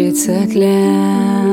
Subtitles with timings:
[0.00, 1.49] тридцать лет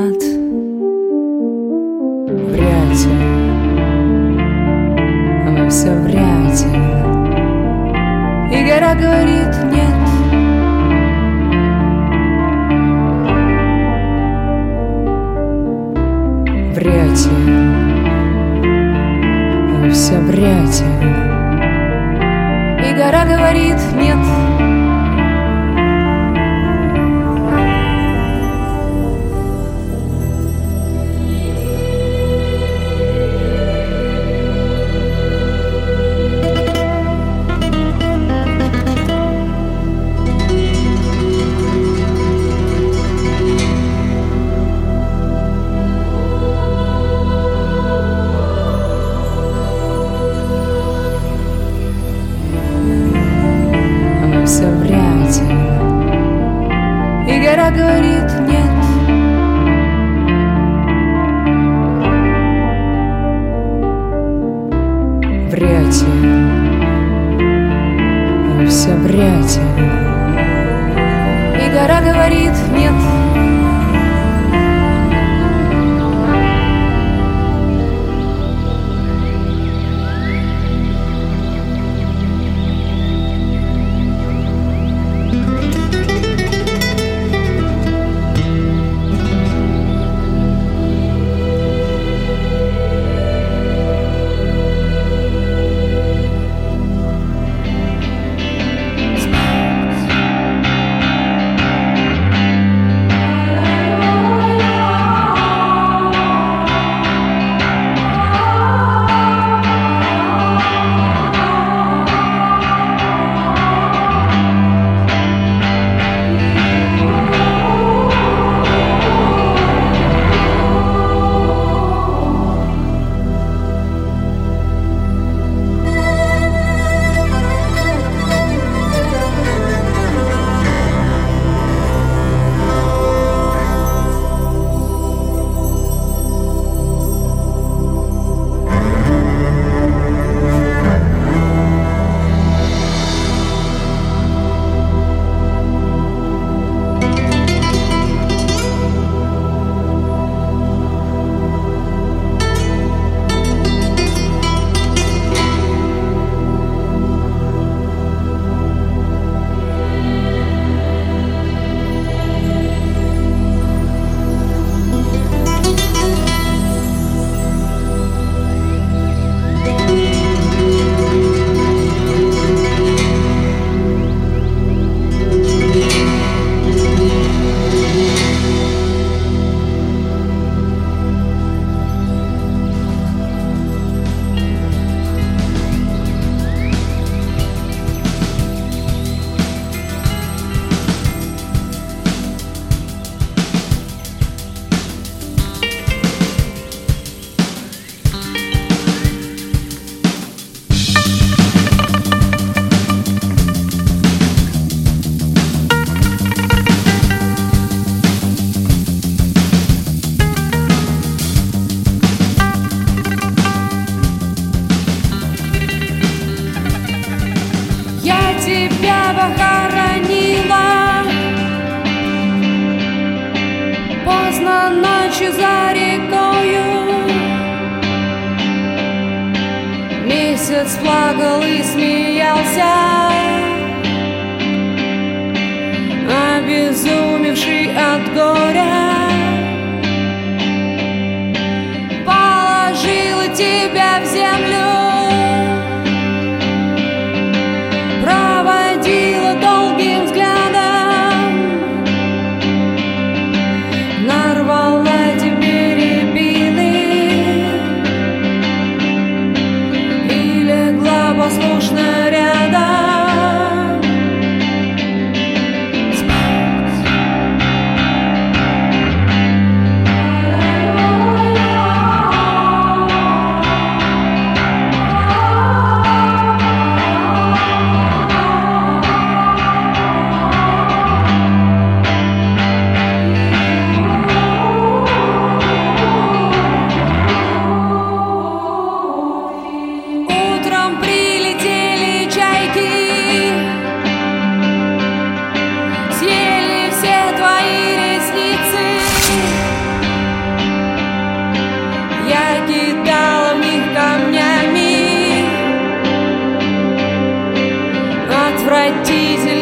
[308.70, 309.37] my teasing.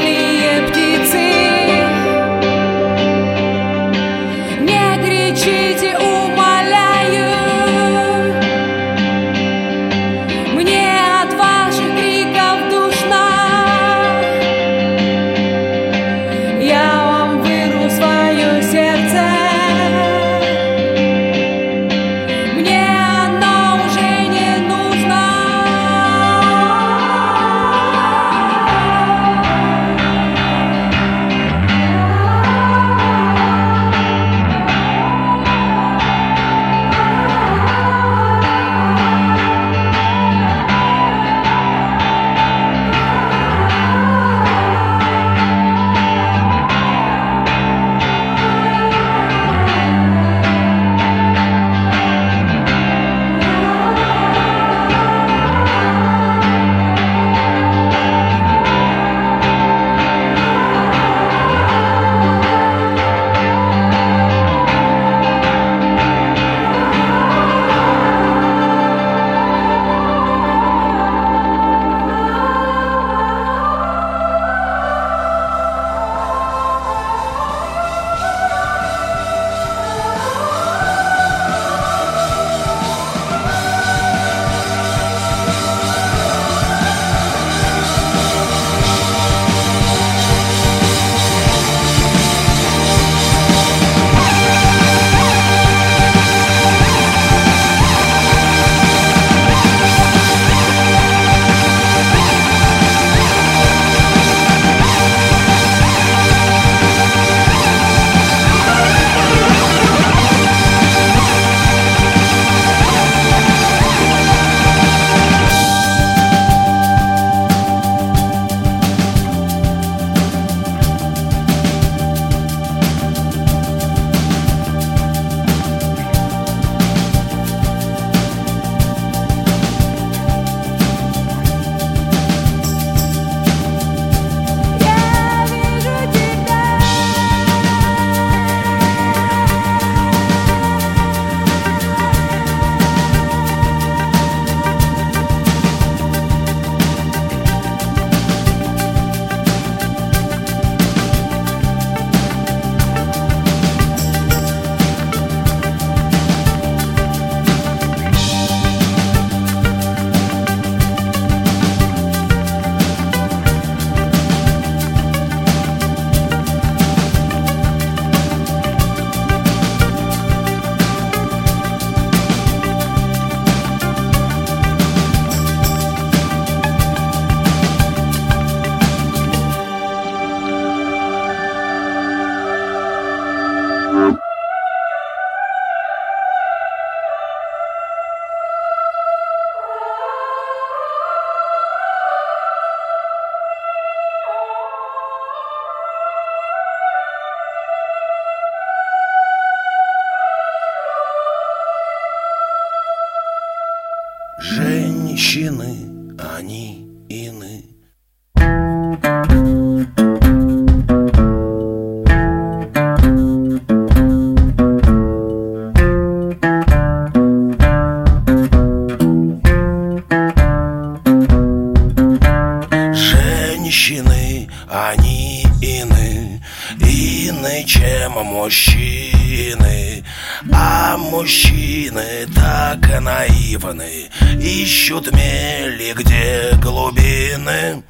[228.26, 230.04] мужчины,
[230.52, 237.82] а мужчины так наивны, ищут мели, где глубины.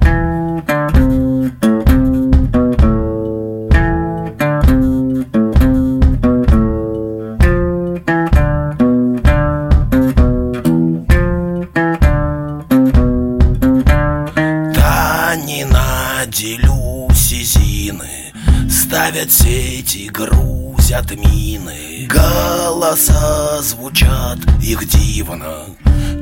[21.15, 25.65] мины Голоса звучат их дивно.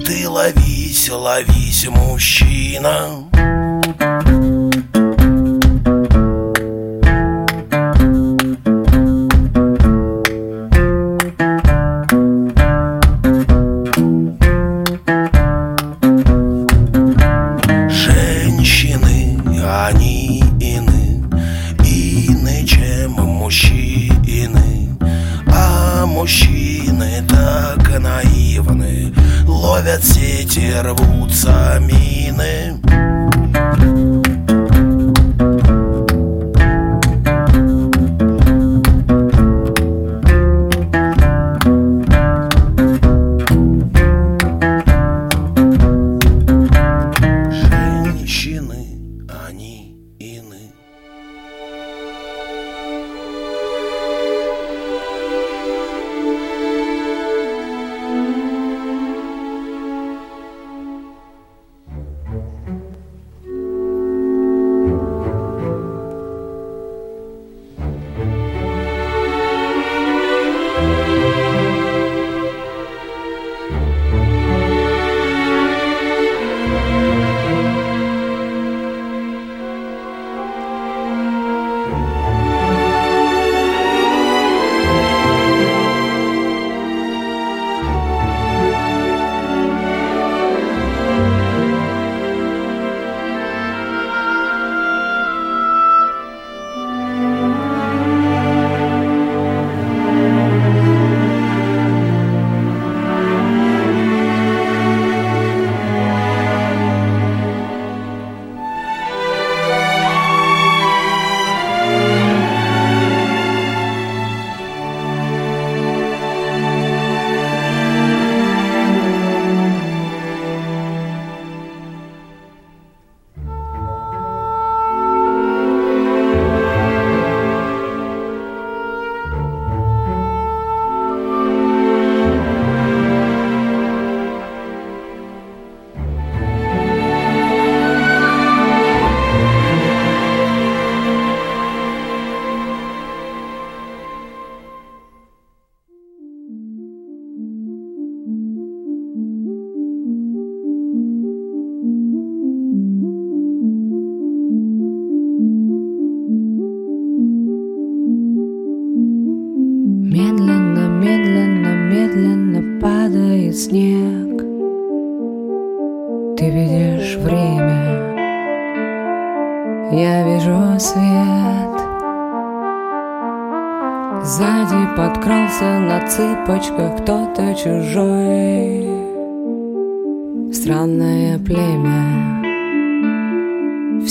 [0.06, 3.25] Ты ловись, ловись, мужчина.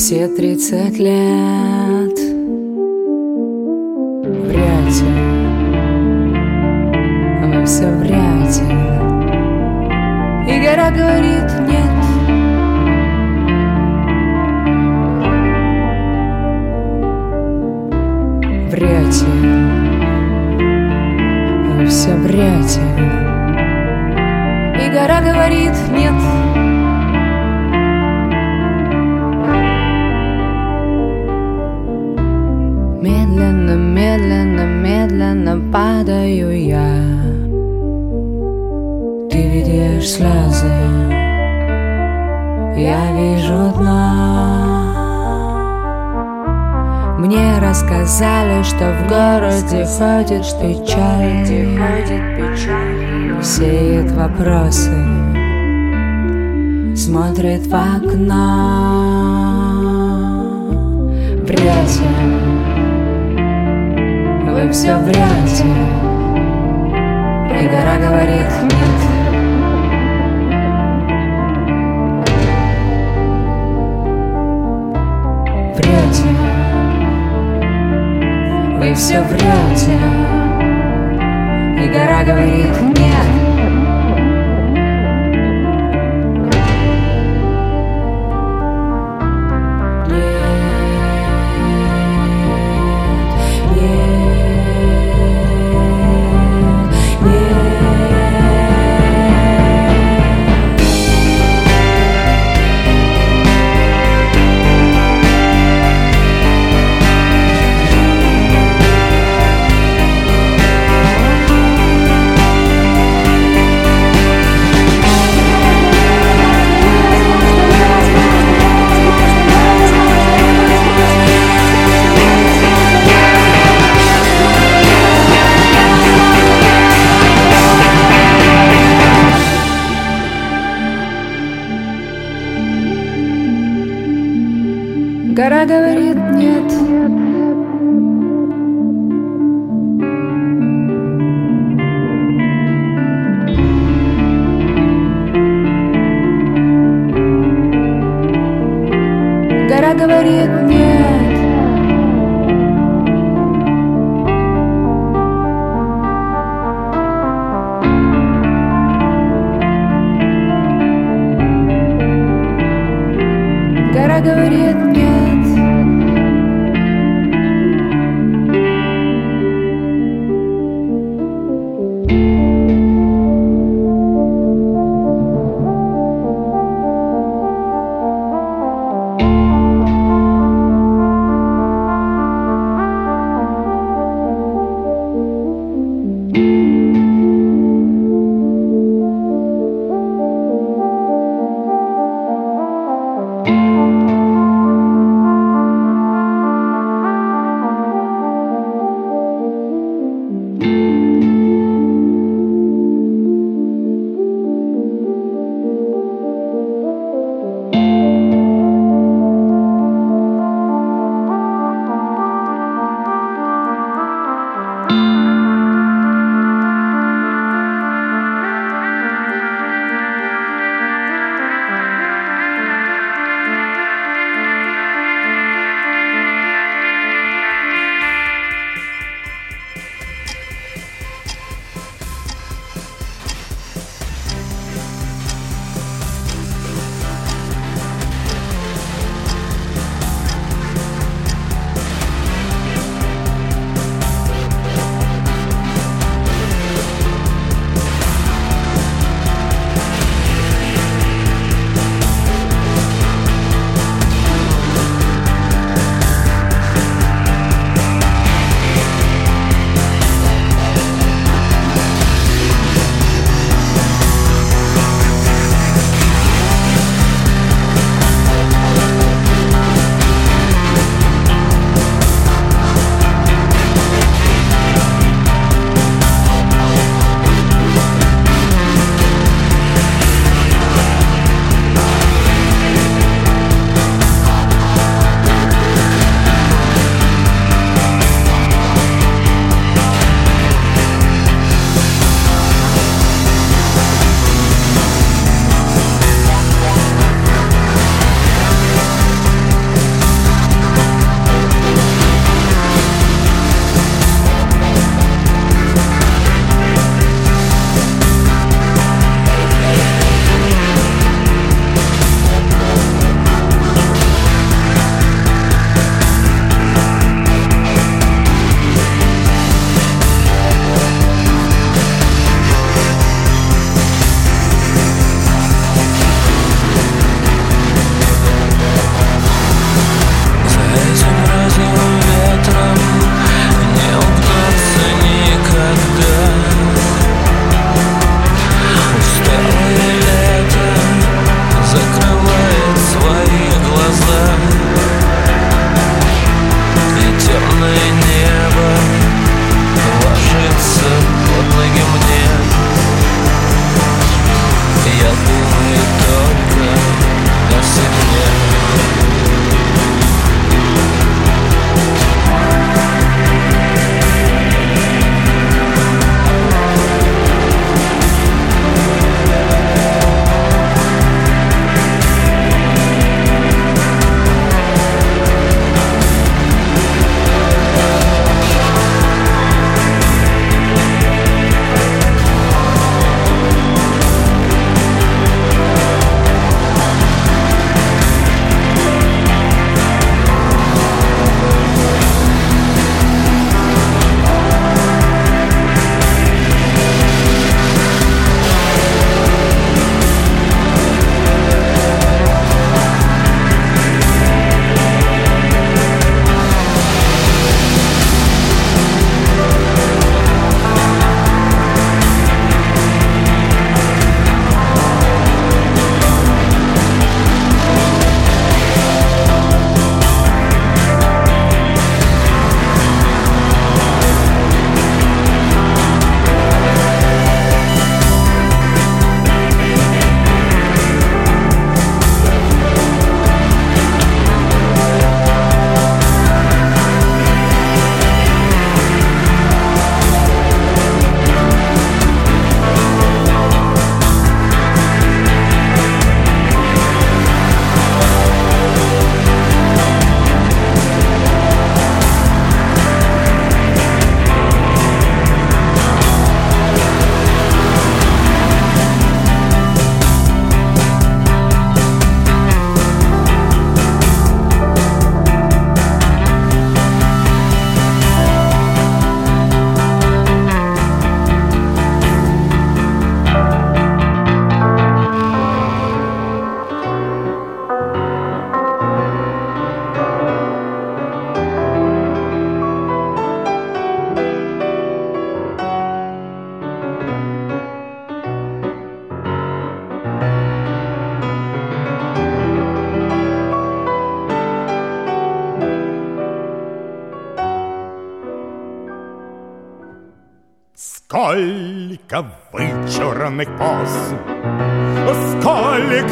[0.05, 2.19] Все тридцать лет.
[4.45, 4.93] Вряд
[7.41, 8.55] во все вряд
[10.47, 12.05] И гора говорит нет.
[18.71, 19.15] Вряд
[21.89, 22.79] все вряд
[24.83, 26.44] И гора говорит нет.
[35.73, 37.01] Падаю я.
[39.31, 40.73] Ты видишь слезы.
[42.77, 44.35] Я вижу дно.
[47.19, 51.47] Мне рассказали, что в городе ходит печаль,
[53.43, 54.93] Сеет вопросы,
[56.95, 58.35] смотрит в окно.
[61.47, 62.64] Врете,
[64.65, 65.65] вы все врете,
[67.51, 68.95] и гора говорит нет.
[78.79, 79.99] Вы все врете
[81.83, 83.14] И гора говорит нет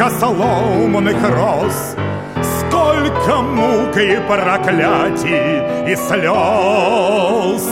[0.03, 1.97] Сколько сломанных роз,
[2.43, 7.69] Сколько мук и проклятий и слез,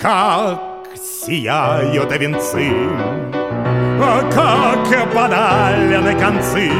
[0.00, 0.60] Как
[0.96, 2.70] сияют венцы,
[4.32, 6.70] Как банальны концы,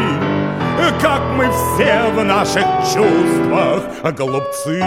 [1.03, 3.83] Как мы все в наших чувствах
[4.17, 4.81] глупцы.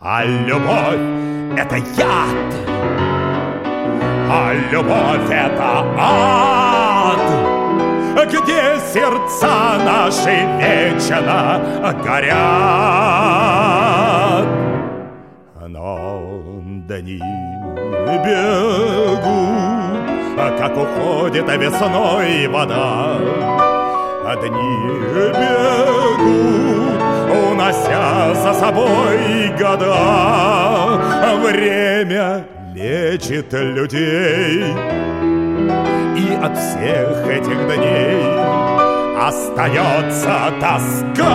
[0.00, 2.54] А любовь это яд,
[4.28, 6.93] а любовь это ад,
[8.26, 12.34] где сердца наши вечно горят.
[15.68, 16.30] Но
[16.88, 17.20] дни
[18.24, 19.24] бегут,
[20.36, 23.18] как уходит весной вода,
[24.42, 24.76] Дни
[25.38, 27.00] бегут,
[27.52, 30.98] унося за собой года.
[31.42, 34.64] Время лечит людей,
[36.16, 38.22] и от всех этих дней
[39.18, 41.34] остается тоска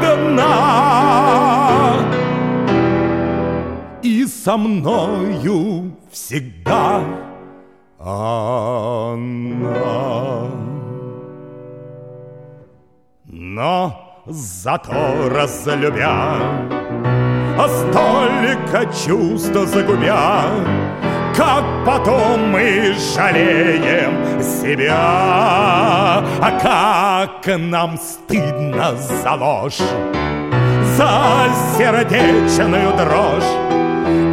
[0.00, 0.48] одна.
[4.02, 7.02] И со мною всегда
[7.98, 8.48] она.
[13.26, 16.38] Но зато разлюбя,
[17.68, 20.44] Столько чувств загубя,
[21.38, 29.78] Как потом мы жалеем себя, А как нам стыдно за ложь,
[30.96, 31.46] За
[31.76, 33.52] сердечную дрожь,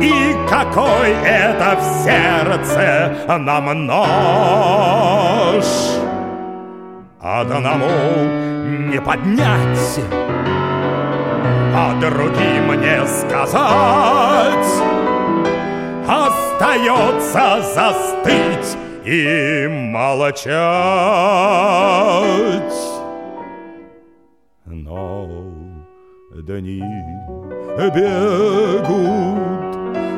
[0.01, 5.65] и какой это в сердце нам нож?
[7.21, 7.85] Одному
[8.89, 9.99] не поднять,
[11.71, 14.45] а другим не сказать
[16.55, 20.55] остается застыть и молчать.
[24.65, 25.27] Но
[26.33, 26.83] дни
[27.77, 28.87] бегут,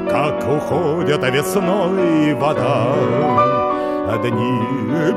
[0.09, 2.93] как уходят весной вода.
[4.21, 4.61] Дни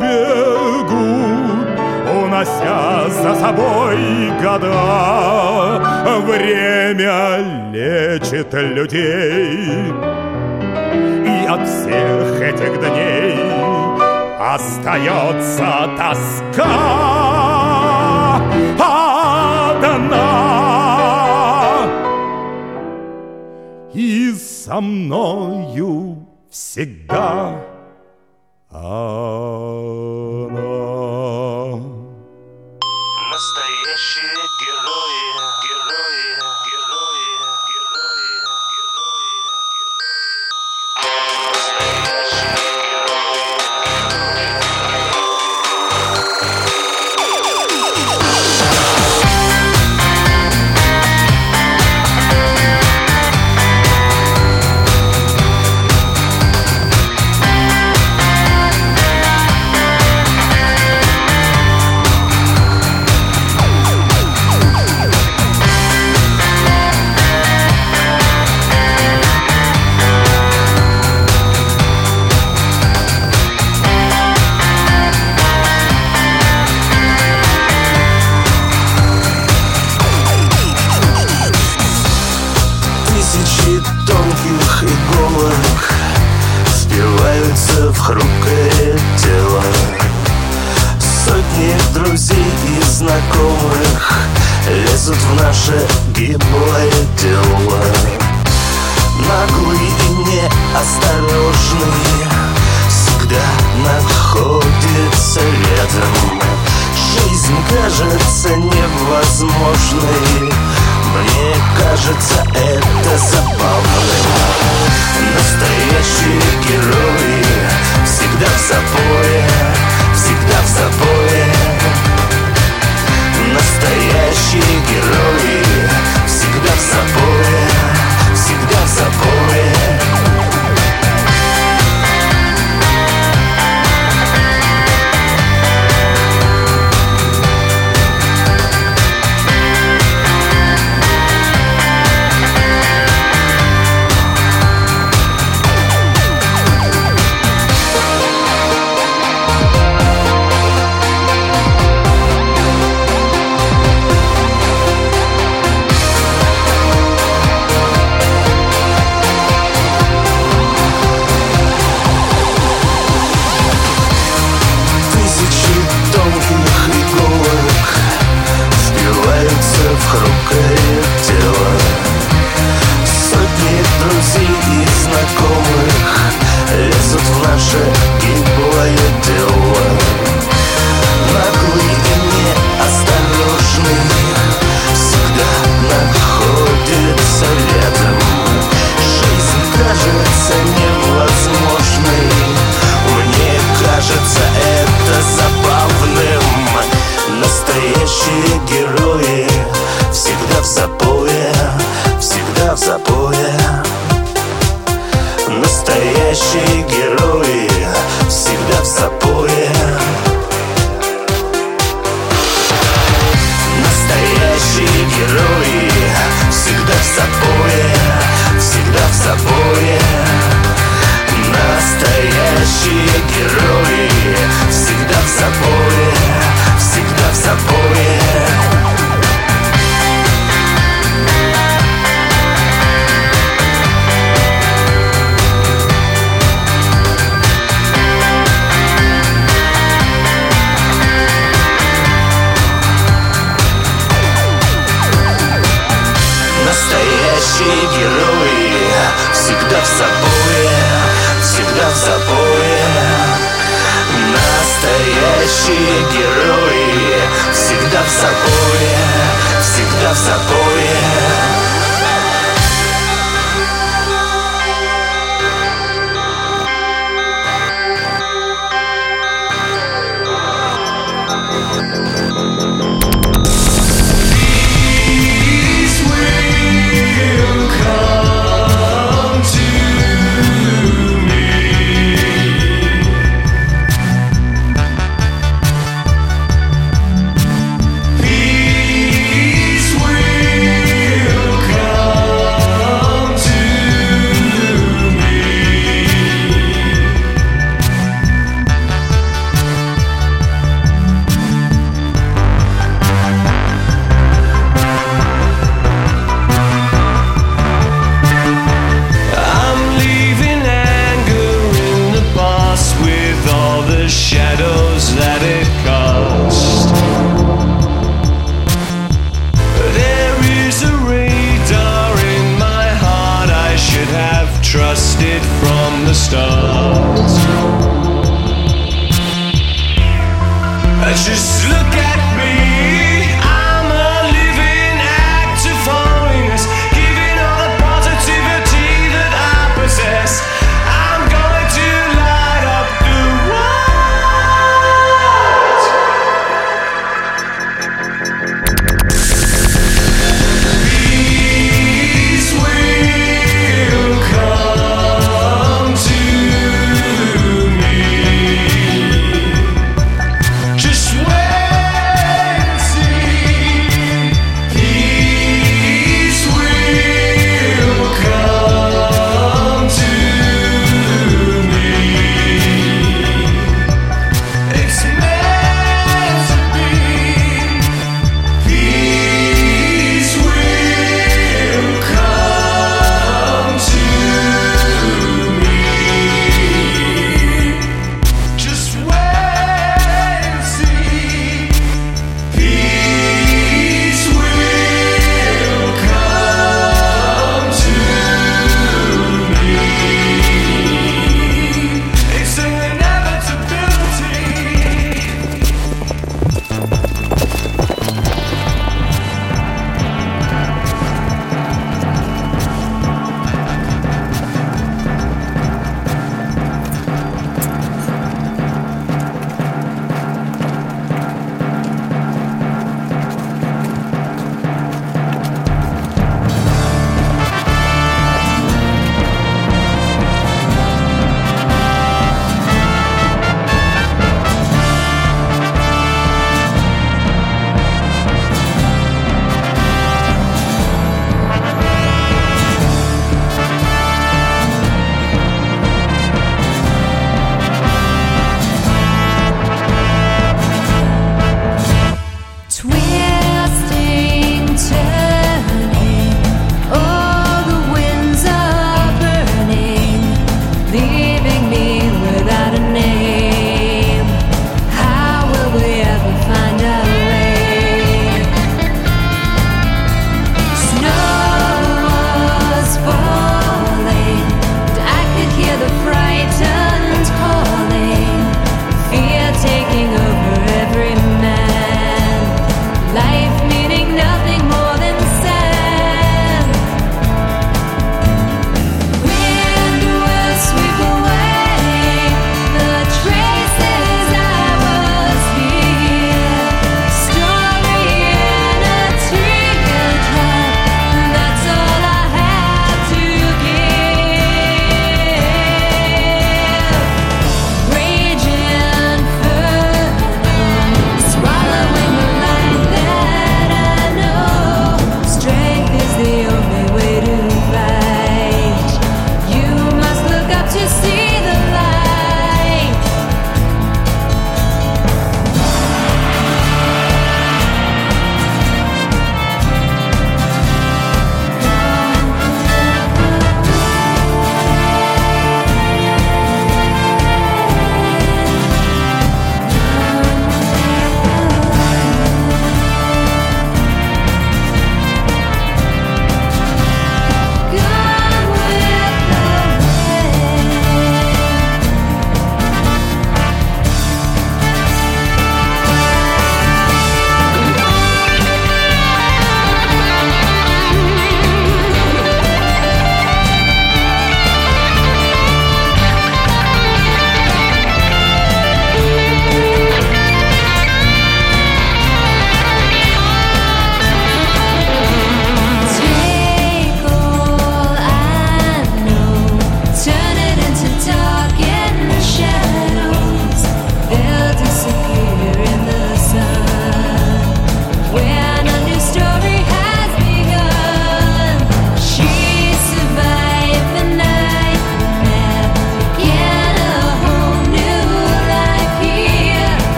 [0.00, 1.68] бегут,
[2.10, 5.82] унося за собой года.
[6.26, 7.38] Время
[7.72, 9.92] лечит людей,
[11.48, 13.34] от всех этих дней
[14.38, 16.66] Остается тоска
[18.78, 20.28] одна
[23.94, 27.64] И со мною всегда
[28.70, 29.97] одна.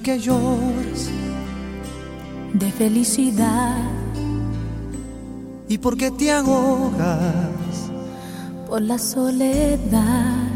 [0.00, 1.10] Por qué lloras
[2.54, 3.76] de felicidad
[5.68, 7.90] y por qué te ahogas.
[8.66, 10.48] por la soledad.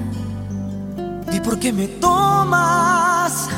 [1.31, 3.51] ¿Y por qué me tomas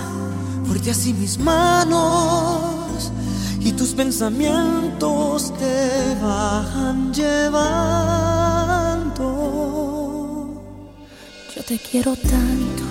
[0.64, 3.12] fuerte así mis manos
[3.60, 7.62] y tus pensamientos te van llevando?
[11.54, 12.82] Yo te quiero tanto,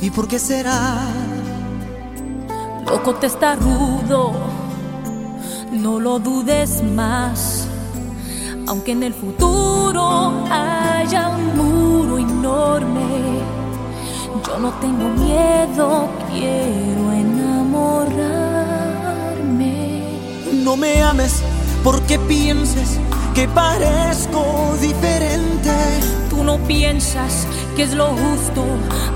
[0.00, 1.23] ¿Y por qué será?
[2.86, 4.32] Loco te está rudo,
[5.72, 7.68] no lo dudes más.
[8.66, 13.40] Aunque en el futuro haya un muro enorme,
[14.46, 20.02] yo no tengo miedo, quiero enamorarme.
[20.52, 21.42] No me ames
[21.82, 22.98] porque pienses
[23.34, 25.74] que parezco diferente.
[26.30, 27.46] Tú no piensas
[27.76, 28.64] que es lo justo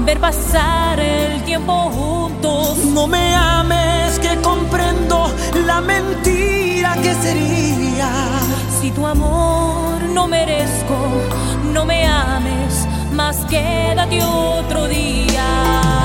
[0.00, 2.78] ver pasar el tiempo juntos.
[2.92, 5.30] No me ames que comprendo
[5.66, 8.10] la mentira que sería.
[8.80, 10.96] Si tu amor no merezco,
[11.72, 15.97] no me ames, más quédate otro día.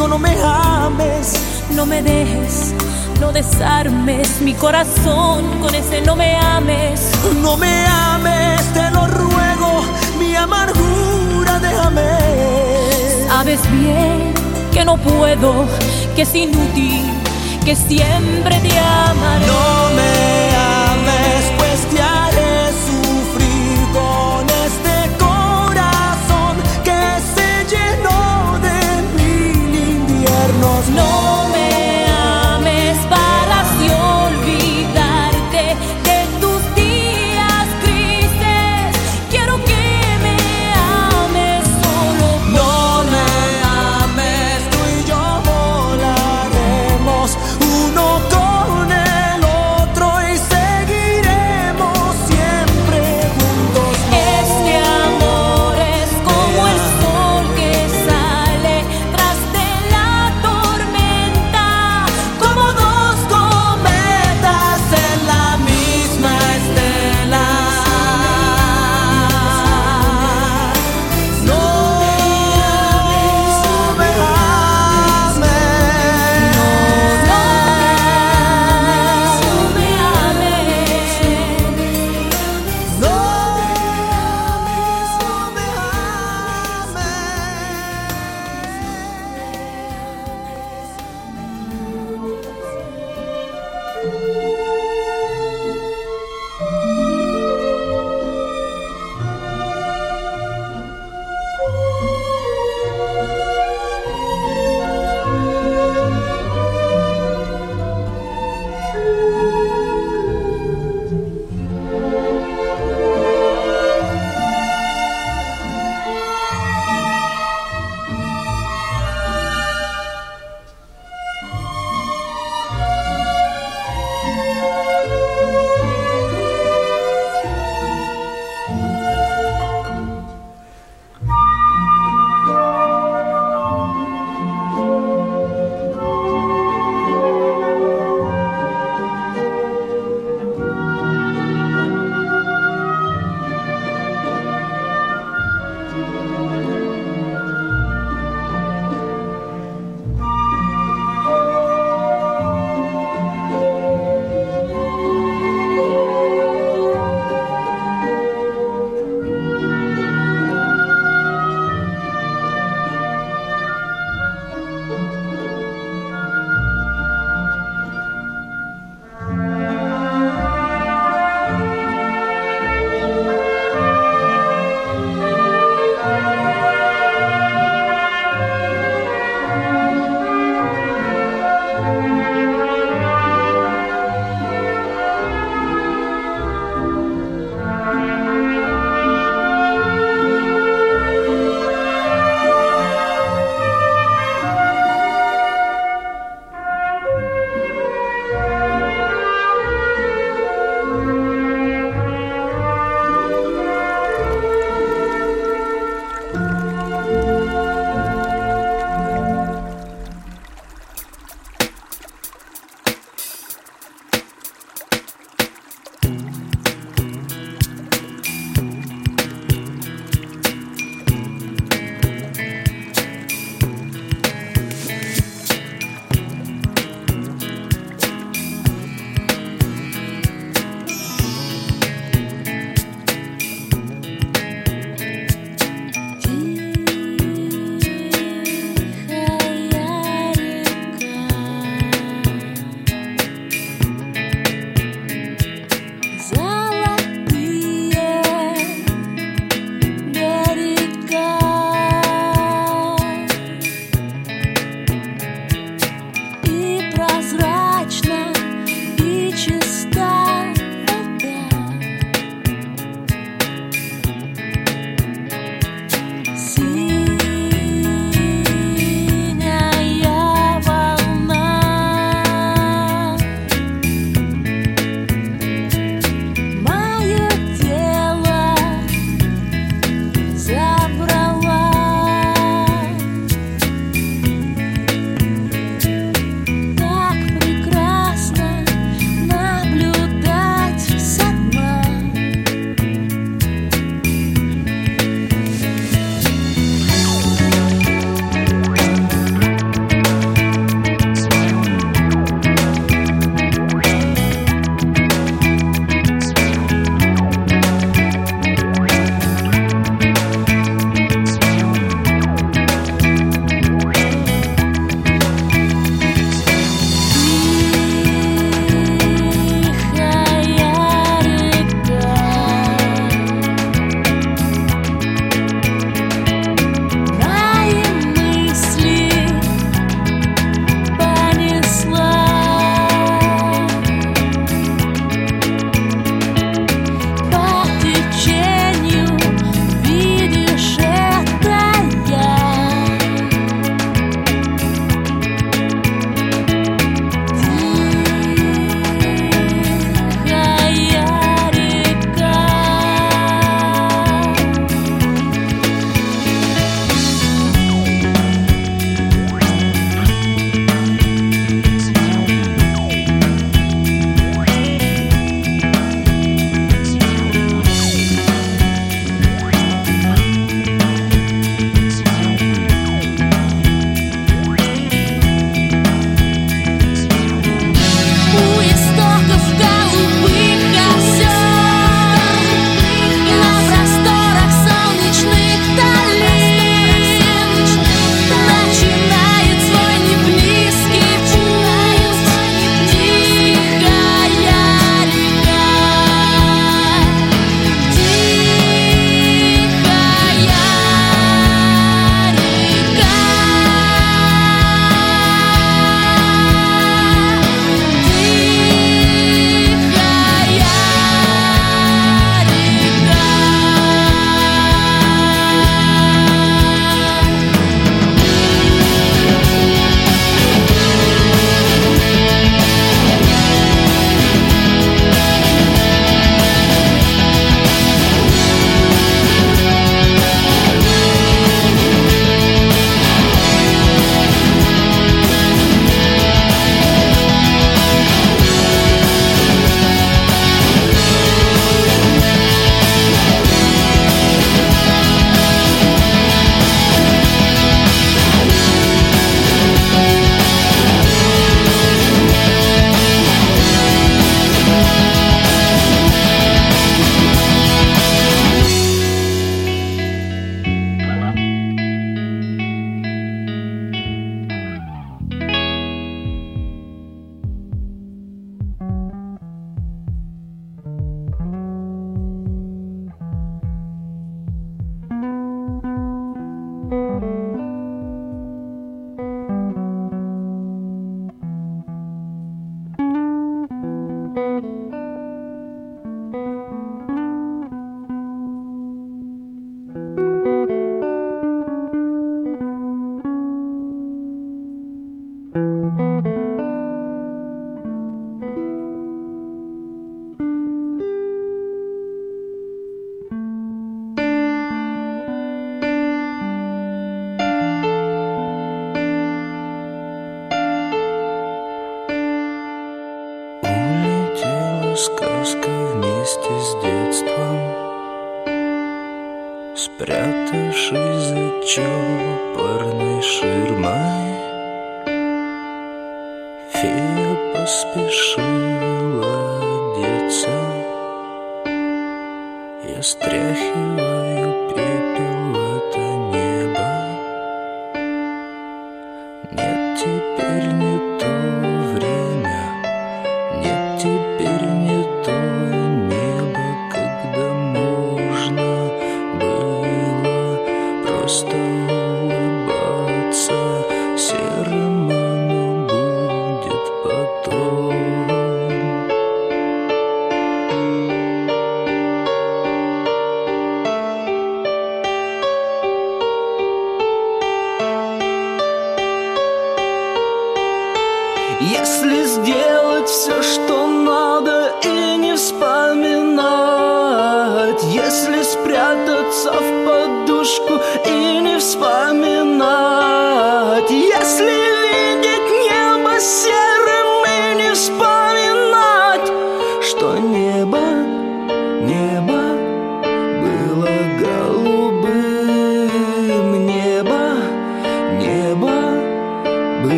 [0.00, 1.34] Digo no me ames.
[1.74, 2.72] No me dejes,
[3.20, 7.12] no desarmes mi corazón con ese no me ames.
[7.42, 9.82] No me ames, te lo ruego,
[10.18, 12.18] mi amargura déjame.
[13.28, 14.32] Sabes bien
[14.72, 15.66] que no puedo,
[16.16, 17.04] que es inútil,
[17.64, 19.46] que siempre te amaré.
[19.46, 20.49] No me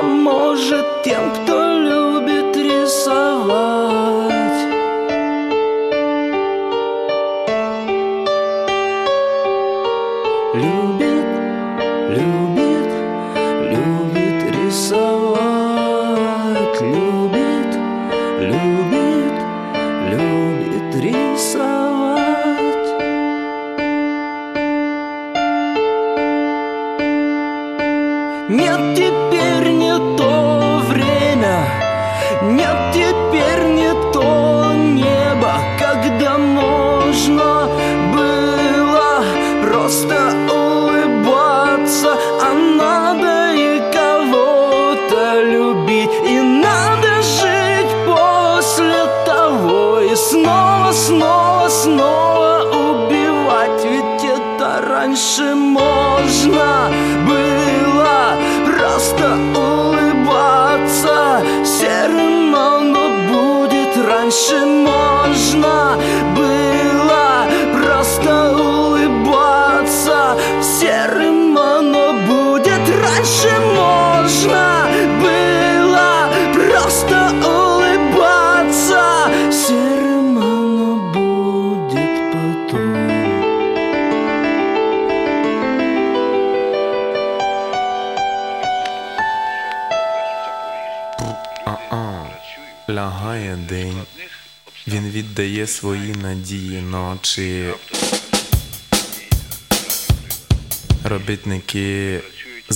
[0.00, 1.59] поможет тем, кто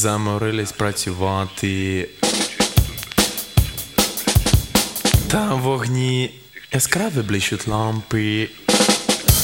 [0.04, 2.08] заморились працювати.
[5.28, 6.30] Там вогні
[6.72, 8.48] яскраві блищуть лампи.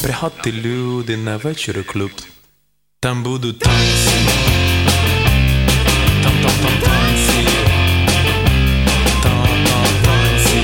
[0.02, 2.10] Приходьте люди на вечір клуб.
[3.00, 4.10] Там будуть танці.
[6.22, 7.48] Там там там танці.
[9.22, 10.62] Там там танці.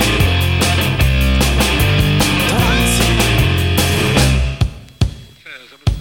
[2.49, 3.09] Танці.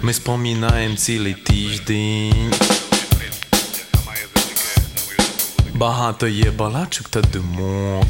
[0.02, 2.54] Ми спомінаємо цілий тиждень.
[5.76, 8.06] Багато є балачок та димок.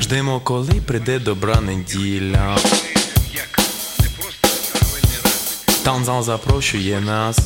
[0.00, 2.56] Ждемо, коли прийде добра неділя.
[5.82, 7.38] Танзал запрошує нас.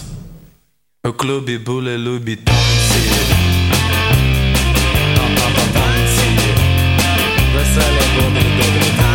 [1.05, 3.11] У клубі були любі танці.
[5.17, 6.29] Там папа Танці.
[7.55, 9.08] Веселі, добрі, добрі танці.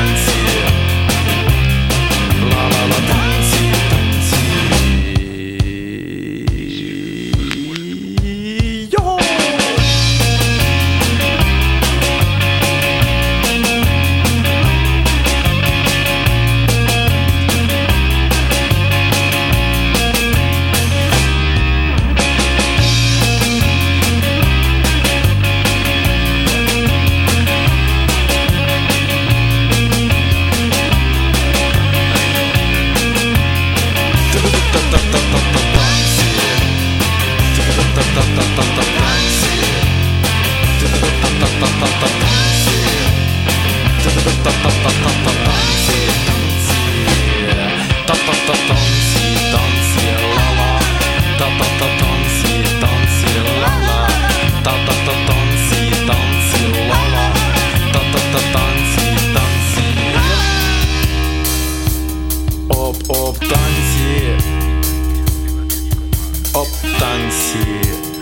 [66.81, 68.12] Танцы.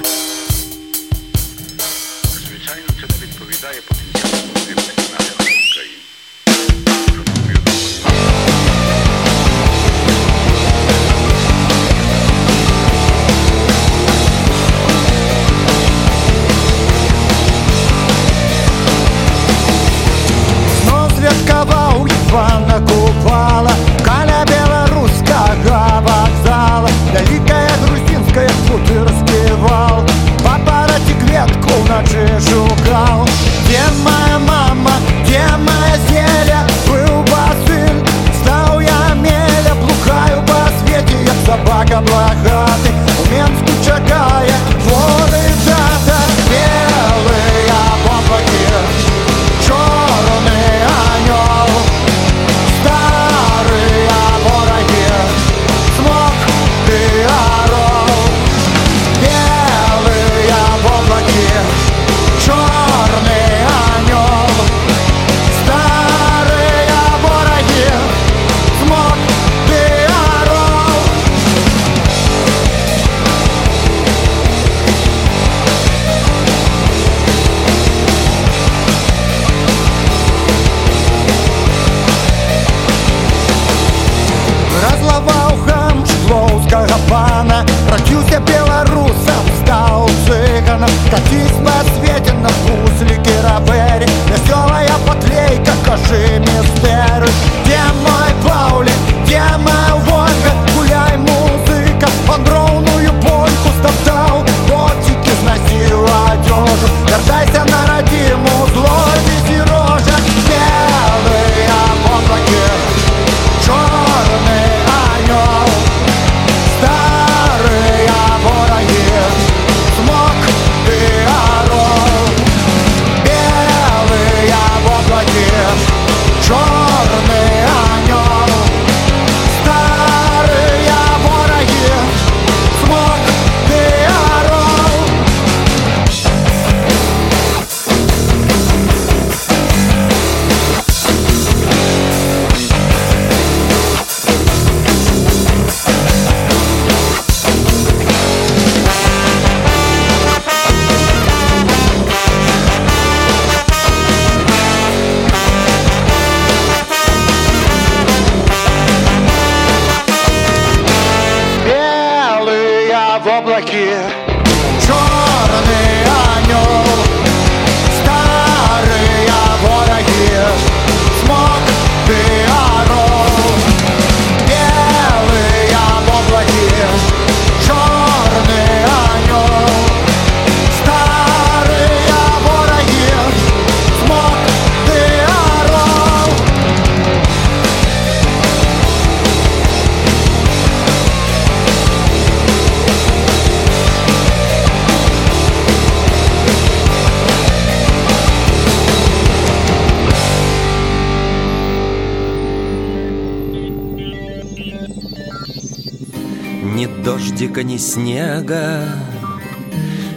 [207.82, 208.84] снега,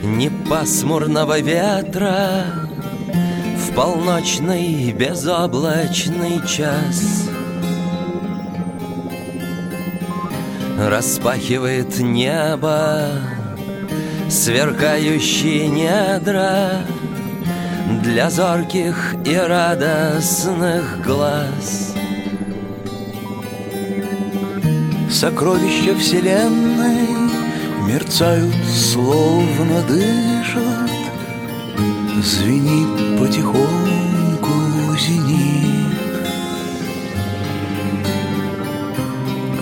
[0.02, 2.44] ни пасмурного ветра
[3.56, 7.30] В полночный безоблачный час.
[10.78, 13.08] Распахивает небо
[14.28, 16.84] Сверкающие недра
[18.02, 21.94] Для зорких и радостных глаз.
[25.10, 27.13] Сокровища Вселенной
[27.86, 30.90] Мерцают, словно дышат.
[32.22, 35.98] Звенит потихоньку зенит.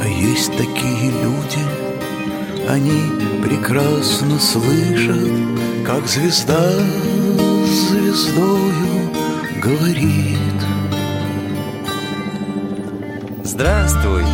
[0.00, 1.64] А есть такие люди
[2.68, 3.02] Они
[3.42, 5.30] прекрасно слышат
[5.84, 6.70] Как звезда
[7.72, 9.10] звездою
[9.62, 10.38] говорит.
[13.44, 14.24] Здравствуй,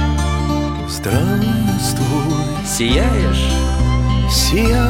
[1.01, 2.35] Здравствуй,
[2.67, 3.53] Сияешь?
[4.29, 4.89] Сияю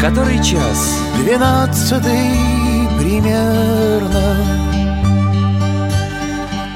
[0.00, 0.98] Который час?
[1.18, 2.34] Двенадцатый
[2.98, 4.34] примерно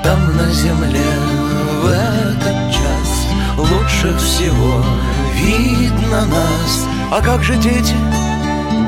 [0.04, 1.12] Там на земле
[1.82, 3.26] в этот час
[3.58, 4.84] Лучше всего
[5.34, 7.96] видно нас А как же дети?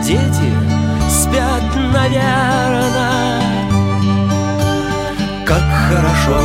[0.05, 0.53] Дети
[1.11, 3.41] спят, наверное
[5.45, 6.39] Как хорошо,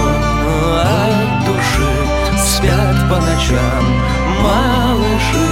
[0.84, 1.29] а
[2.60, 3.86] спят по ночам.
[4.42, 5.50] Малыши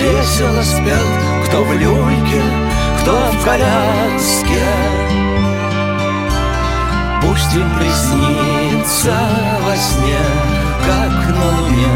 [0.00, 2.42] весело спят Кто в люльке,
[3.00, 4.66] кто в коляске.
[7.22, 9.16] Пусть им приснится
[9.64, 10.18] во сне
[10.84, 11.86] Как на луне,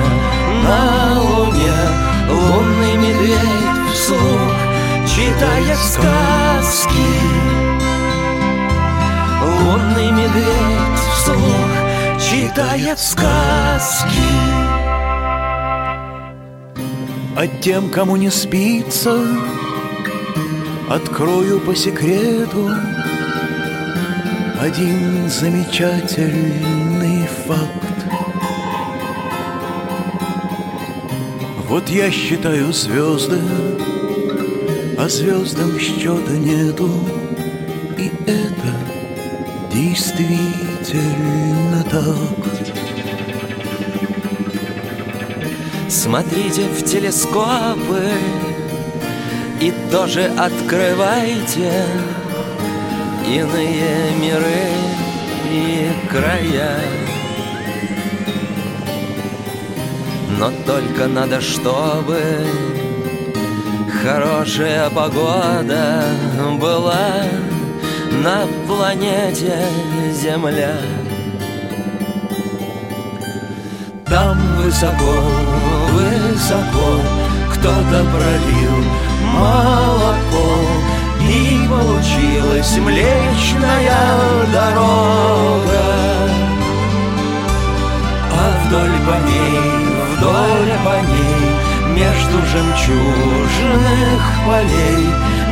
[0.62, 1.72] на луне
[2.30, 4.53] Лунный медведь вслух
[5.07, 7.07] читает сказки.
[9.42, 11.86] Лунный медведь вслух
[12.31, 14.07] читает сказки
[17.37, 19.22] А тем, кому не спится,
[20.89, 22.70] открою по секрету
[24.59, 28.07] один замечательный факт.
[31.68, 33.39] Вот я считаю звезды,
[34.99, 36.91] а звездам счета нету,
[37.99, 38.72] и это
[40.87, 42.05] действительно так.
[45.89, 48.11] Смотрите в телескопы
[49.61, 51.87] и тоже открывайте
[53.26, 54.70] иные миры
[55.51, 56.78] и края.
[60.39, 62.20] Но только надо, чтобы
[64.03, 66.05] хорошая погода
[66.61, 67.24] была
[68.23, 69.57] на планете
[70.12, 70.77] Земля.
[74.07, 75.14] Там высоко,
[75.91, 77.01] высоко
[77.53, 78.85] кто-то пролил
[79.35, 80.49] молоко
[81.21, 83.93] И получилась млечная
[84.53, 85.83] дорога
[88.33, 89.61] А вдоль по ней,
[90.12, 91.43] вдоль по ней
[91.95, 95.07] Между жемчужных полей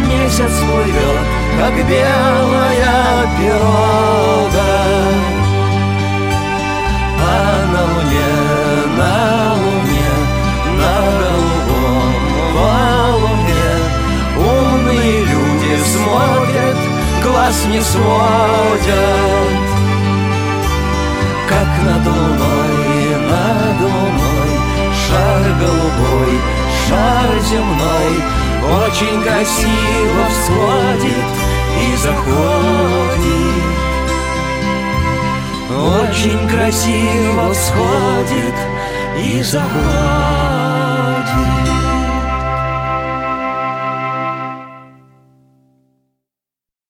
[0.07, 4.75] Месяц плывет, как белая пирога.
[7.21, 8.33] А на луне,
[8.99, 10.13] на луне,
[10.81, 12.15] на голубом
[12.55, 13.71] валуне.
[14.37, 16.79] Умные люди смотрят,
[17.23, 19.65] глаз не сводят.
[21.49, 24.35] Как над луной, над луной
[25.07, 26.41] Шар голубой,
[26.89, 31.31] шар земной Очень красиво всходит
[31.81, 33.05] и заходит
[35.75, 38.55] очень красиво всходит
[39.19, 40.64] и заходит.